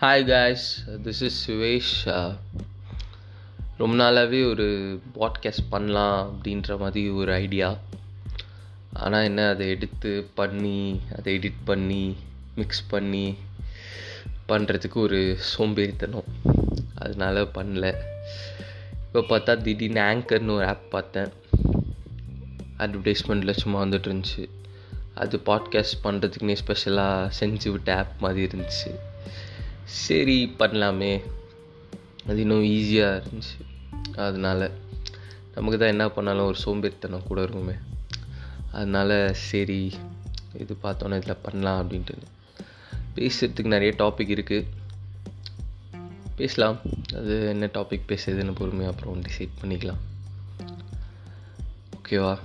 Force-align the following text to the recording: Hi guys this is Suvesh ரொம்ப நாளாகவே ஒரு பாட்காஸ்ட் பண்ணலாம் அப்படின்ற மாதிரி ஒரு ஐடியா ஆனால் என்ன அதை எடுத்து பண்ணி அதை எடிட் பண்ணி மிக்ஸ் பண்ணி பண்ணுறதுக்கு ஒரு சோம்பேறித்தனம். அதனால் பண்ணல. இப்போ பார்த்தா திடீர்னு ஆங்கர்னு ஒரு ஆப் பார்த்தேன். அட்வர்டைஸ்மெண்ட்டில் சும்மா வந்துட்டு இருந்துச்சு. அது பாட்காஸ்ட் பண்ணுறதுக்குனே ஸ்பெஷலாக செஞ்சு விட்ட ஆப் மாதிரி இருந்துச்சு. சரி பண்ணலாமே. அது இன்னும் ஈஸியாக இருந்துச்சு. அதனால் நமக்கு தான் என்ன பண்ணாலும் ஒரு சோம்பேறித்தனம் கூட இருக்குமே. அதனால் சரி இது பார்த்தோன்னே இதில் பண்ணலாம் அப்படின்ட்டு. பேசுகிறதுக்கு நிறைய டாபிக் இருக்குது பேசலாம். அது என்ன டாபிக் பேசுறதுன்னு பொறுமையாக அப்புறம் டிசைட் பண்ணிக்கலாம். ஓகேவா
Hi 0.00 0.26
guys 0.26 0.84
this 0.90 1.22
is 1.22 1.50
Suvesh 1.50 2.36
ரொம்ப 3.78 4.04
நாளாகவே 4.04 4.50
ஒரு 4.50 5.00
பாட்காஸ்ட் 5.20 5.66
பண்ணலாம் 5.70 6.38
அப்படின்ற 6.38 6.78
மாதிரி 6.78 7.08
ஒரு 7.08 7.32
ஐடியா 7.32 7.78
ஆனால் 8.92 9.22
என்ன 9.22 9.48
அதை 9.48 9.68
எடுத்து 9.68 10.30
பண்ணி 10.34 11.00
அதை 11.18 11.38
எடிட் 11.38 11.54
பண்ணி 11.64 12.16
மிக்ஸ் 12.54 12.86
பண்ணி 12.86 13.36
பண்ணுறதுக்கு 14.48 14.94
ஒரு 14.94 15.38
சோம்பேறித்தனம். 15.58 16.24
அதனால் 16.94 17.50
பண்ணல. 17.54 17.94
இப்போ 19.12 19.36
பார்த்தா 19.36 19.62
திடீர்னு 19.62 20.00
ஆங்கர்னு 20.00 20.50
ஒரு 20.50 20.66
ஆப் 20.66 20.90
பார்த்தேன். 20.90 21.32
அட்வர்டைஸ்மெண்ட்டில் 22.78 23.50
சும்மா 23.50 23.82
வந்துட்டு 23.82 24.10
இருந்துச்சு. 24.10 24.48
அது 25.14 25.36
பாட்காஸ்ட் 25.46 26.00
பண்ணுறதுக்குனே 26.04 26.52
ஸ்பெஷலாக 26.52 27.32
செஞ்சு 27.40 27.70
விட்ட 27.70 27.98
ஆப் 27.98 28.12
மாதிரி 28.18 28.58
இருந்துச்சு. 28.58 28.94
சரி 29.84 30.54
பண்ணலாமே. 30.58 31.22
அது 32.26 32.40
இன்னும் 32.40 32.62
ஈஸியாக 32.62 33.22
இருந்துச்சு. 33.22 33.64
அதனால் 34.16 34.70
நமக்கு 35.54 35.78
தான் 35.78 35.88
என்ன 35.88 36.10
பண்ணாலும் 36.10 36.44
ஒரு 36.44 36.58
சோம்பேறித்தனம் 36.64 37.26
கூட 37.26 37.42
இருக்குமே. 37.42 37.72
அதனால் 38.72 39.34
சரி 39.34 39.92
இது 40.58 40.76
பார்த்தோன்னே 40.82 41.16
இதில் 41.16 41.36
பண்ணலாம் 41.42 41.90
அப்படின்ட்டு. 41.90 42.14
பேசுகிறதுக்கு 43.14 43.66
நிறைய 43.66 43.94
டாபிக் 43.98 44.38
இருக்குது 44.38 44.66
பேசலாம். 46.36 46.78
அது 47.14 47.48
என்ன 47.48 47.66
டாபிக் 47.66 48.08
பேசுறதுன்னு 48.08 48.54
பொறுமையாக 48.54 48.96
அப்புறம் 48.96 49.22
டிசைட் 49.22 49.48
பண்ணிக்கலாம். 49.60 50.00
ஓகேவா 51.96 52.38